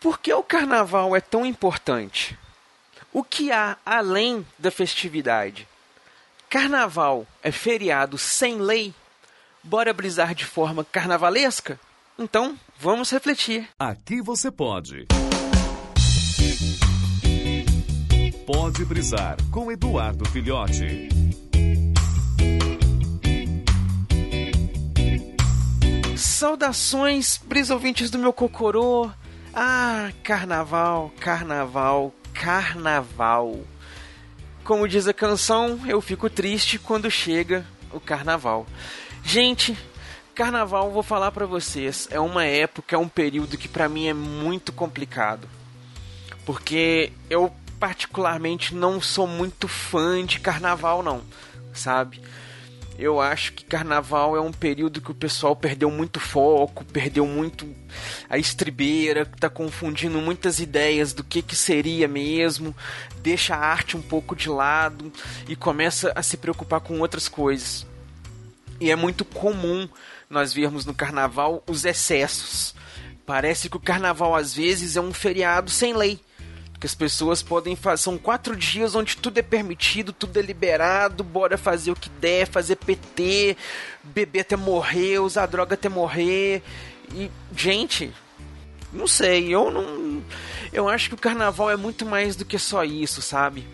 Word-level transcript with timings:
Por 0.00 0.18
que 0.18 0.32
o 0.32 0.42
carnaval 0.42 1.14
é 1.14 1.20
tão 1.20 1.44
importante? 1.44 2.36
O 3.12 3.22
que 3.22 3.52
há 3.52 3.76
além 3.84 4.46
da 4.58 4.70
festividade? 4.70 5.68
Carnaval 6.48 7.26
é 7.42 7.52
feriado 7.52 8.16
sem 8.16 8.56
lei? 8.56 8.94
Bora 9.62 9.92
brisar 9.92 10.34
de 10.34 10.46
forma 10.46 10.82
carnavalesca? 10.82 11.78
Então, 12.18 12.58
vamos 12.78 13.10
refletir. 13.10 13.68
Aqui 13.78 14.22
você 14.22 14.50
pode. 14.50 15.06
Pode 18.46 18.84
brisar 18.86 19.36
com 19.52 19.70
Eduardo 19.70 20.26
Filhote. 20.30 21.10
Saudações, 26.16 27.38
brisa 27.44 27.74
ouvintes 27.74 28.10
do 28.10 28.18
meu 28.18 28.32
cocorô. 28.32 29.10
Ah, 29.52 30.12
carnaval, 30.22 31.12
carnaval, 31.18 32.14
carnaval. 32.32 33.60
Como 34.62 34.86
diz 34.86 35.08
a 35.08 35.12
canção, 35.12 35.80
eu 35.86 36.00
fico 36.00 36.30
triste 36.30 36.78
quando 36.78 37.10
chega 37.10 37.66
o 37.92 37.98
carnaval. 37.98 38.64
Gente, 39.24 39.76
carnaval, 40.34 40.92
vou 40.92 41.02
falar 41.02 41.32
para 41.32 41.46
vocês, 41.46 42.06
é 42.12 42.20
uma 42.20 42.44
época, 42.44 42.94
é 42.94 42.98
um 42.98 43.08
período 43.08 43.58
que 43.58 43.66
para 43.66 43.88
mim 43.88 44.06
é 44.06 44.14
muito 44.14 44.72
complicado. 44.72 45.48
Porque 46.46 47.12
eu 47.28 47.52
particularmente 47.80 48.74
não 48.74 49.00
sou 49.00 49.26
muito 49.26 49.66
fã 49.66 50.24
de 50.24 50.38
carnaval 50.38 51.02
não, 51.02 51.22
sabe? 51.72 52.20
Eu 53.00 53.18
acho 53.18 53.54
que 53.54 53.64
carnaval 53.64 54.36
é 54.36 54.40
um 54.42 54.52
período 54.52 55.00
que 55.00 55.10
o 55.10 55.14
pessoal 55.14 55.56
perdeu 55.56 55.90
muito 55.90 56.20
foco, 56.20 56.84
perdeu 56.84 57.26
muito 57.26 57.66
a 58.28 58.36
estribeira, 58.36 59.24
tá 59.24 59.48
confundindo 59.48 60.18
muitas 60.18 60.60
ideias 60.60 61.14
do 61.14 61.24
que, 61.24 61.40
que 61.40 61.56
seria 61.56 62.06
mesmo, 62.06 62.76
deixa 63.22 63.56
a 63.56 63.58
arte 63.58 63.96
um 63.96 64.02
pouco 64.02 64.36
de 64.36 64.50
lado 64.50 65.10
e 65.48 65.56
começa 65.56 66.12
a 66.14 66.22
se 66.22 66.36
preocupar 66.36 66.80
com 66.80 67.00
outras 67.00 67.26
coisas. 67.26 67.86
E 68.78 68.90
é 68.90 68.96
muito 68.96 69.24
comum 69.24 69.88
nós 70.28 70.52
vermos 70.52 70.84
no 70.84 70.92
carnaval 70.92 71.64
os 71.66 71.86
excessos. 71.86 72.74
Parece 73.24 73.70
que 73.70 73.78
o 73.78 73.80
carnaval 73.80 74.36
às 74.36 74.52
vezes 74.52 74.94
é 74.96 75.00
um 75.00 75.14
feriado 75.14 75.70
sem 75.70 75.94
lei 75.94 76.20
que 76.80 76.86
as 76.86 76.94
pessoas 76.94 77.42
podem 77.42 77.76
fazer. 77.76 78.02
São 78.02 78.16
quatro 78.16 78.56
dias 78.56 78.94
onde 78.94 79.16
tudo 79.16 79.36
é 79.36 79.42
permitido, 79.42 80.12
tudo 80.12 80.38
é 80.38 80.42
liberado, 80.42 81.22
bora 81.22 81.58
fazer 81.58 81.90
o 81.90 81.96
que 81.96 82.08
der, 82.08 82.48
fazer 82.48 82.76
PT, 82.76 83.56
beber 84.02 84.40
até 84.40 84.56
morrer, 84.56 85.18
usar 85.18 85.44
droga 85.44 85.74
até 85.74 85.90
morrer. 85.90 86.62
E, 87.14 87.30
gente, 87.54 88.10
não 88.92 89.06
sei, 89.06 89.54
eu 89.54 89.70
não. 89.70 90.22
Eu 90.72 90.88
acho 90.88 91.10
que 91.10 91.14
o 91.14 91.18
carnaval 91.18 91.70
é 91.70 91.76
muito 91.76 92.06
mais 92.06 92.34
do 92.34 92.44
que 92.44 92.58
só 92.58 92.82
isso, 92.82 93.20
sabe? 93.20 93.66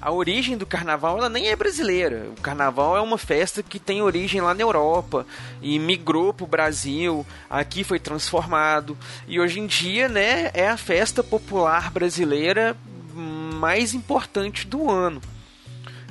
A 0.00 0.10
origem 0.10 0.56
do 0.56 0.66
carnaval 0.66 1.18
ela 1.18 1.28
nem 1.28 1.48
é 1.48 1.56
brasileira. 1.56 2.26
O 2.36 2.40
carnaval 2.40 2.96
é 2.96 3.00
uma 3.00 3.18
festa 3.18 3.62
que 3.62 3.78
tem 3.78 4.02
origem 4.02 4.40
lá 4.40 4.54
na 4.54 4.62
Europa 4.62 5.26
e 5.60 5.78
migrou 5.78 6.32
para 6.32 6.44
o 6.44 6.48
Brasil. 6.48 7.26
Aqui 7.48 7.84
foi 7.84 7.98
transformado 7.98 8.96
e 9.26 9.40
hoje 9.40 9.60
em 9.60 9.66
dia, 9.66 10.08
né, 10.08 10.50
é 10.54 10.68
a 10.68 10.76
festa 10.76 11.22
popular 11.22 11.90
brasileira 11.90 12.76
mais 13.14 13.94
importante 13.94 14.66
do 14.66 14.90
ano. 14.90 15.20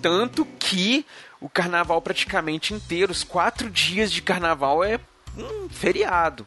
Tanto 0.00 0.46
que 0.58 1.04
o 1.40 1.48
carnaval 1.48 2.00
praticamente 2.00 2.74
inteiro, 2.74 3.12
os 3.12 3.24
quatro 3.24 3.70
dias 3.70 4.10
de 4.10 4.22
carnaval 4.22 4.82
é 4.82 4.98
um 5.36 5.68
feriado 5.68 6.46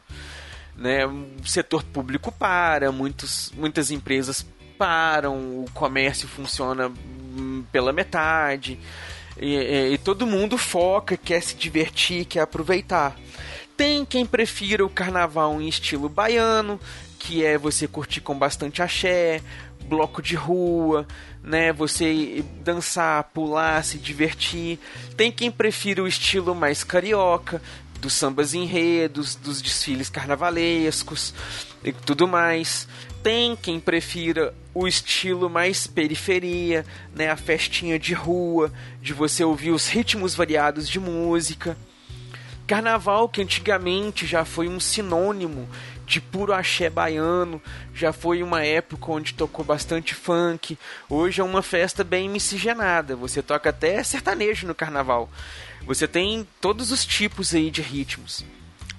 né? 0.80 1.04
O 1.06 1.46
setor 1.46 1.84
público 1.84 2.32
para, 2.32 2.90
muitos, 2.90 3.52
muitas 3.54 3.90
empresas 3.90 4.44
o 5.28 5.66
comércio 5.74 6.28
funciona 6.28 6.88
hum, 6.88 7.64
pela 7.70 7.92
metade. 7.92 8.78
E, 9.38 9.54
e, 9.54 9.94
e, 9.94 9.98
todo 9.98 10.26
mundo 10.26 10.58
foca, 10.58 11.16
quer 11.16 11.42
se 11.42 11.54
divertir, 11.54 12.24
quer 12.24 12.40
aproveitar. 12.40 13.16
Tem 13.76 14.04
quem 14.04 14.26
prefira 14.26 14.84
o 14.84 14.90
carnaval 14.90 15.60
em 15.60 15.68
estilo 15.68 16.08
baiano, 16.08 16.78
que 17.18 17.44
é 17.44 17.56
você 17.56 17.86
curtir 17.86 18.20
com 18.20 18.38
bastante 18.38 18.82
axé, 18.82 19.40
bloco 19.86 20.20
de 20.20 20.34
rua, 20.34 21.06
né? 21.42 21.72
Você 21.72 22.44
dançar, 22.62 23.24
pular, 23.24 23.82
se 23.84 23.98
divertir. 23.98 24.78
Tem 25.16 25.32
quem 25.32 25.50
prefira 25.50 26.02
o 26.02 26.08
estilo 26.08 26.54
mais 26.54 26.84
carioca, 26.84 27.62
dos 28.00 28.14
sambas 28.14 28.54
enredos, 28.54 29.34
dos 29.34 29.60
desfiles 29.60 30.08
carnavalescos 30.08 31.34
e 31.84 31.92
tudo 31.92 32.26
mais. 32.26 32.88
Tem 33.22 33.54
quem 33.54 33.78
prefira 33.78 34.54
o 34.72 34.88
estilo 34.88 35.50
mais 35.50 35.86
periferia, 35.86 36.86
né, 37.14 37.30
a 37.30 37.36
festinha 37.36 37.98
de 37.98 38.14
rua, 38.14 38.72
de 39.02 39.12
você 39.12 39.44
ouvir 39.44 39.70
os 39.70 39.88
ritmos 39.88 40.34
variados 40.34 40.88
de 40.88 40.98
música. 40.98 41.76
Carnaval 42.66 43.28
que 43.28 43.42
antigamente 43.42 44.26
já 44.26 44.44
foi 44.44 44.68
um 44.68 44.80
sinônimo 44.80 45.68
de 46.10 46.20
puro 46.20 46.52
axé 46.52 46.90
baiano, 46.90 47.62
já 47.94 48.12
foi 48.12 48.42
uma 48.42 48.64
época 48.64 49.12
onde 49.12 49.32
tocou 49.32 49.64
bastante 49.64 50.12
funk. 50.12 50.76
Hoje 51.08 51.40
é 51.40 51.44
uma 51.44 51.62
festa 51.62 52.02
bem 52.02 52.28
miscigenada, 52.28 53.14
você 53.14 53.40
toca 53.40 53.70
até 53.70 54.02
sertanejo 54.02 54.66
no 54.66 54.74
carnaval. 54.74 55.30
Você 55.86 56.08
tem 56.08 56.46
todos 56.60 56.90
os 56.90 57.06
tipos 57.06 57.54
aí 57.54 57.70
de 57.70 57.80
ritmos. 57.80 58.44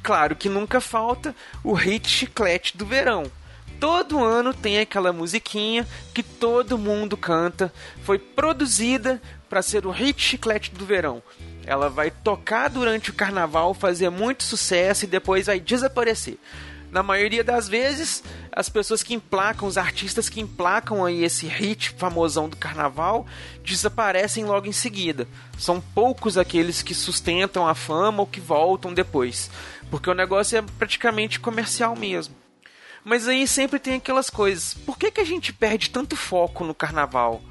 Claro 0.02 0.38
que 0.38 0.48
nunca 0.48 0.80
falta 0.80 1.36
o 1.62 1.74
hit 1.74 2.08
chiclete 2.08 2.78
do 2.78 2.86
verão. 2.86 3.30
Todo 3.78 4.24
ano 4.24 4.54
tem 4.54 4.80
aquela 4.80 5.12
musiquinha 5.12 5.86
que 6.14 6.24
todo 6.24 6.78
mundo 6.78 7.18
canta. 7.18 7.74
Foi 8.04 8.18
produzida 8.18 9.22
para 9.50 9.62
ser 9.62 9.86
o 9.86 9.92
hit 9.92 10.22
chiclete 10.22 10.72
do 10.72 10.86
verão. 10.86 11.22
Ela 11.66 11.90
vai 11.90 12.10
tocar 12.10 12.70
durante 12.70 13.10
o 13.10 13.14
carnaval, 13.14 13.74
fazer 13.74 14.10
muito 14.10 14.44
sucesso 14.44 15.04
e 15.04 15.10
depois 15.10 15.48
vai 15.48 15.60
desaparecer 15.60 16.40
na 16.92 17.02
maioria 17.02 17.42
das 17.42 17.70
vezes, 17.70 18.22
as 18.52 18.68
pessoas 18.68 19.02
que 19.02 19.14
emplacam, 19.14 19.66
os 19.66 19.78
artistas 19.78 20.28
que 20.28 20.42
emplacam 20.42 21.06
aí 21.06 21.24
esse 21.24 21.48
hit 21.48 21.92
famosão 21.92 22.50
do 22.50 22.58
carnaval, 22.58 23.26
desaparecem 23.64 24.44
logo 24.44 24.68
em 24.68 24.74
seguida. 24.74 25.26
São 25.58 25.80
poucos 25.80 26.38
aqueles 26.38 26.82
que 26.82 26.94
sustentam 26.94 27.66
a 27.66 27.74
fama 27.74 28.20
ou 28.20 28.28
que 28.28 28.42
voltam 28.42 28.94
depois, 28.94 29.50
porque 29.90 30.10
o 30.10 30.14
negócio 30.14 30.58
é 30.58 30.62
praticamente 30.62 31.40
comercial 31.40 31.96
mesmo. 31.96 32.36
Mas 33.06 33.26
aí 33.26 33.48
sempre 33.48 33.80
tem 33.80 33.96
aquelas 33.96 34.30
coisas. 34.30 34.74
Por 34.74 34.98
que, 34.98 35.12
que 35.12 35.22
a 35.22 35.26
gente 35.26 35.54
perde 35.54 35.90
tanto 35.90 36.18
foco 36.18 36.66
no 36.66 36.76
carnaval? 36.76 37.42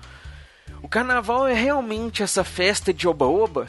O 0.83 0.89
carnaval 0.89 1.49
é 1.49 1.55
realmente 1.55 2.22
essa 2.22 2.45
festa 2.45 2.93
de 2.93 3.09
oba-oba? 3.09 3.69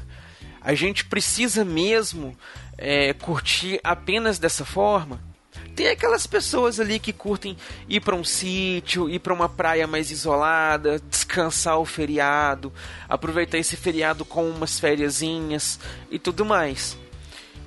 A 0.59 0.73
gente 0.75 1.05
precisa 1.05 1.63
mesmo 1.63 2.37
é, 2.77 3.13
curtir 3.13 3.79
apenas 3.83 4.37
dessa 4.37 4.65
forma? 4.65 5.30
Tem 5.75 5.87
aquelas 5.87 6.27
pessoas 6.27 6.79
ali 6.79 6.99
que 6.99 7.13
curtem 7.13 7.57
ir 7.87 8.01
para 8.01 8.15
um 8.15 8.23
sítio, 8.23 9.09
ir 9.09 9.19
para 9.19 9.33
uma 9.33 9.49
praia 9.49 9.87
mais 9.87 10.11
isolada, 10.11 11.01
descansar 11.09 11.79
o 11.79 11.85
feriado, 11.85 12.71
aproveitar 13.07 13.57
esse 13.57 13.75
feriado 13.75 14.23
com 14.25 14.49
umas 14.49 14.79
fériasinhas 14.79 15.79
e 16.09 16.19
tudo 16.19 16.45
mais, 16.45 16.97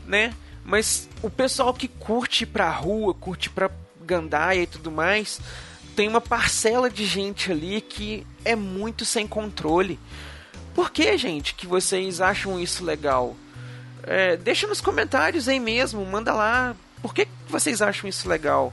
né? 0.07 0.35
Mas 0.65 1.09
o 1.23 1.29
pessoal 1.29 1.75
que 1.75 1.89
curte 1.89 2.47
pra 2.47 2.71
rua, 2.71 3.13
curte 3.13 3.51
pra 3.51 3.71
gandaia 4.01 4.63
e 4.63 4.67
tudo 4.67 4.91
mais, 4.91 5.41
tem 5.95 6.09
uma 6.09 6.21
parcela 6.21 6.91
de 6.91 7.05
gente 7.05 7.53
ali 7.53 7.81
que 7.81 8.27
é 8.45 8.57
muito 8.57 9.05
sem 9.05 9.27
controle. 9.27 9.99
Por 10.75 10.91
que, 10.91 11.17
gente, 11.17 11.55
que 11.55 11.67
vocês 11.67 12.21
acham 12.21 12.59
isso 12.59 12.85
legal? 12.85 13.37
É, 14.03 14.37
deixa 14.37 14.67
nos 14.67 14.81
comentários 14.81 15.49
aí 15.49 15.61
mesmo, 15.61 16.05
manda 16.05 16.33
lá, 16.33 16.75
por 17.05 17.13
que 17.13 17.29
vocês 17.51 17.83
acham 17.83 18.09
isso 18.09 18.27
legal? 18.27 18.73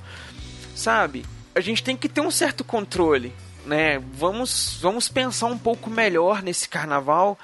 Sabe? 0.74 1.25
A 1.53 1.59
gente 1.59 1.84
tem 1.84 1.97
que 1.97 2.08
ter 2.08 2.22
um 2.22 2.31
certo 2.31 2.63
controle, 2.63 3.33
né? 3.66 4.00
Vamos, 4.13 4.80
vamos 4.81 5.10
pensar 5.10 5.48
um 5.48 5.57
pouco 5.57 5.89
melhor 5.89 6.42
nesse 6.42 6.69
carnaval. 6.69 7.38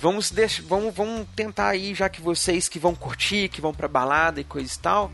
Vamos, 0.00 0.32
vamos, 0.68 0.94
vamos 0.94 1.26
tentar 1.34 1.70
aí, 1.70 1.96
já 1.96 2.08
que 2.08 2.20
vocês 2.20 2.68
que 2.68 2.78
vão 2.78 2.94
curtir, 2.94 3.48
que 3.48 3.60
vão 3.60 3.74
pra 3.74 3.88
balada 3.88 4.40
e 4.40 4.44
coisa 4.44 4.72
e 4.72 4.78
tal, 4.78 5.10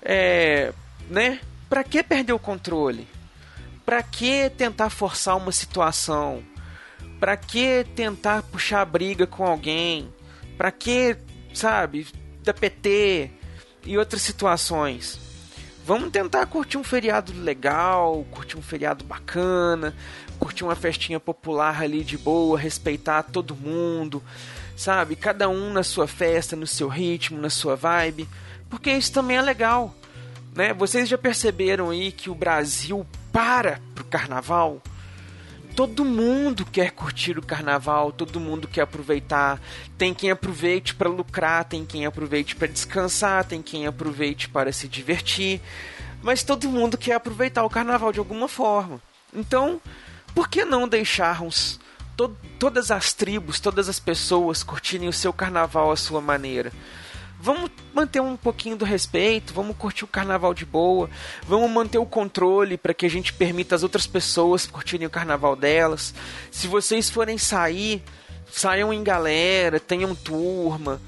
é, 0.00 0.72
né? 1.10 1.38
Pra 1.68 1.84
que 1.84 2.02
perder 2.02 2.32
o 2.32 2.38
controle? 2.38 3.06
Pra 3.84 4.02
que 4.02 4.48
tentar 4.56 4.88
forçar 4.88 5.36
uma 5.36 5.52
situação? 5.52 6.42
Pra 7.20 7.36
que 7.36 7.84
tentar 7.94 8.42
puxar 8.44 8.86
briga 8.86 9.26
com 9.26 9.44
alguém? 9.44 10.10
Pra 10.56 10.72
que, 10.72 11.14
sabe, 11.52 12.06
da 12.42 12.54
PT? 12.54 13.36
E 13.86 13.96
outras 13.96 14.22
situações. 14.22 15.18
Vamos 15.84 16.10
tentar 16.10 16.44
curtir 16.46 16.76
um 16.76 16.82
feriado 16.82 17.32
legal, 17.32 18.26
curtir 18.32 18.58
um 18.58 18.62
feriado 18.62 19.04
bacana, 19.04 19.94
curtir 20.38 20.64
uma 20.64 20.74
festinha 20.74 21.20
popular 21.20 21.80
ali 21.80 22.02
de 22.02 22.18
boa, 22.18 22.58
respeitar 22.58 23.22
todo 23.22 23.54
mundo, 23.54 24.20
sabe? 24.76 25.14
Cada 25.14 25.48
um 25.48 25.72
na 25.72 25.84
sua 25.84 26.08
festa, 26.08 26.56
no 26.56 26.66
seu 26.66 26.88
ritmo, 26.88 27.40
na 27.40 27.50
sua 27.50 27.76
vibe, 27.76 28.28
porque 28.68 28.90
isso 28.90 29.12
também 29.12 29.36
é 29.36 29.42
legal. 29.42 29.94
Né? 30.56 30.72
Vocês 30.72 31.08
já 31.08 31.16
perceberam 31.16 31.90
aí 31.90 32.10
que 32.10 32.30
o 32.30 32.34
Brasil 32.34 33.06
para 33.32 33.80
pro 33.94 34.04
carnaval? 34.04 34.82
Todo 35.76 36.06
mundo 36.06 36.64
quer 36.64 36.90
curtir 36.90 37.36
o 37.36 37.44
carnaval, 37.44 38.10
todo 38.10 38.40
mundo 38.40 38.66
quer 38.66 38.80
aproveitar. 38.80 39.60
Tem 39.98 40.14
quem 40.14 40.30
aproveite 40.30 40.94
para 40.94 41.10
lucrar, 41.10 41.66
tem 41.66 41.84
quem 41.84 42.06
aproveite 42.06 42.56
para 42.56 42.66
descansar, 42.66 43.44
tem 43.44 43.60
quem 43.60 43.86
aproveite 43.86 44.48
para 44.48 44.72
se 44.72 44.88
divertir. 44.88 45.60
Mas 46.22 46.42
todo 46.42 46.70
mundo 46.70 46.96
quer 46.96 47.12
aproveitar 47.12 47.62
o 47.62 47.68
carnaval 47.68 48.10
de 48.10 48.18
alguma 48.18 48.48
forma. 48.48 49.02
Então, 49.34 49.78
por 50.34 50.48
que 50.48 50.64
não 50.64 50.88
deixarmos 50.88 51.78
to 52.16 52.34
todas 52.58 52.90
as 52.90 53.12
tribos, 53.12 53.60
todas 53.60 53.86
as 53.86 54.00
pessoas 54.00 54.62
curtirem 54.62 55.10
o 55.10 55.12
seu 55.12 55.30
carnaval 55.30 55.92
à 55.92 55.96
sua 55.96 56.22
maneira? 56.22 56.72
Vamos 57.38 57.70
manter 57.92 58.20
um 58.20 58.36
pouquinho 58.36 58.76
do 58.76 58.84
respeito, 58.84 59.52
vamos 59.52 59.76
curtir 59.76 60.04
o 60.04 60.08
carnaval 60.08 60.54
de 60.54 60.64
boa, 60.64 61.08
vamos 61.46 61.70
manter 61.70 61.98
o 61.98 62.06
controle 62.06 62.78
para 62.78 62.94
que 62.94 63.04
a 63.04 63.10
gente 63.10 63.32
permita 63.32 63.74
as 63.74 63.82
outras 63.82 64.06
pessoas 64.06 64.66
curtirem 64.66 65.06
o 65.06 65.10
carnaval 65.10 65.54
delas. 65.54 66.14
Se 66.50 66.66
vocês 66.66 67.10
forem 67.10 67.36
sair, 67.36 68.02
saiam 68.50 68.92
em 68.92 69.04
galera, 69.04 69.78
tenham 69.78 70.14
turma, 70.14 71.00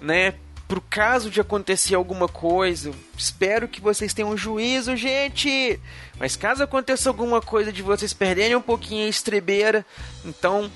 né? 0.00 0.34
Pro 0.68 0.80
caso 0.80 1.30
de 1.30 1.40
acontecer 1.40 1.96
alguma 1.96 2.28
coisa, 2.28 2.92
espero 3.16 3.66
que 3.66 3.80
vocês 3.80 4.14
tenham 4.14 4.36
juízo, 4.36 4.94
gente. 4.94 5.80
Mas 6.18 6.36
caso 6.36 6.62
aconteça 6.62 7.08
alguma 7.08 7.40
coisa 7.40 7.72
de 7.72 7.82
vocês 7.82 8.12
perderem 8.12 8.54
um 8.54 8.62
pouquinho 8.62 9.06
a 9.06 9.08
estrebeira, 9.08 9.84
então 10.24 10.70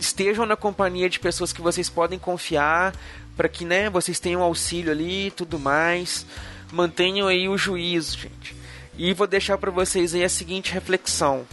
estejam 0.00 0.46
na 0.46 0.56
companhia 0.56 1.08
de 1.10 1.18
pessoas 1.20 1.52
que 1.52 1.60
vocês 1.60 1.90
podem 1.90 2.18
confiar, 2.18 2.94
para 3.36 3.48
que 3.48 3.64
né, 3.64 3.90
vocês 3.90 4.18
tenham 4.18 4.42
auxílio 4.42 4.90
ali 4.90 5.26
e 5.26 5.30
tudo 5.30 5.58
mais. 5.58 6.26
Mantenham 6.72 7.28
aí 7.28 7.48
o 7.48 7.58
juízo, 7.58 8.18
gente. 8.18 8.56
E 8.96 9.12
vou 9.12 9.26
deixar 9.26 9.58
para 9.58 9.70
vocês 9.70 10.14
aí 10.14 10.24
a 10.24 10.28
seguinte 10.28 10.72
reflexão: 10.72 11.46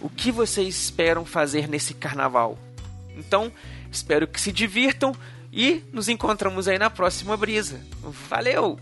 o 0.00 0.08
que 0.08 0.32
vocês 0.32 0.74
esperam 0.74 1.24
fazer 1.24 1.68
nesse 1.68 1.94
carnaval? 1.94 2.58
Então, 3.16 3.52
espero 3.92 4.26
que 4.26 4.40
se 4.40 4.50
divirtam 4.50 5.14
e 5.52 5.82
nos 5.92 6.08
encontramos 6.08 6.66
aí 6.66 6.78
na 6.78 6.88
próxima 6.88 7.36
brisa. 7.36 7.80
Valeu! 8.28 8.78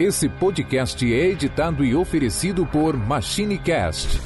Esse 0.00 0.28
podcast 0.28 1.12
é 1.12 1.26
editado 1.26 1.84
e 1.84 1.92
oferecido 1.92 2.64
por 2.64 2.96
MachineCast 2.96 4.20